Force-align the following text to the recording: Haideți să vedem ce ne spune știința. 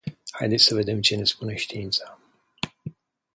Haideți 0.31 0.63
să 0.63 0.73
vedem 0.75 1.01
ce 1.01 1.15
ne 1.15 1.23
spune 1.23 1.55
știința. 1.55 2.17